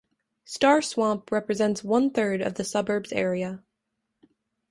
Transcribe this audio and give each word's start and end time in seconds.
Star 0.45 0.81
Swamp 0.81 1.31
represents 1.31 1.83
one-third 1.83 2.41
of 2.41 2.55
the 2.55 2.63
suburb's 2.63 3.13
area. 3.13 3.63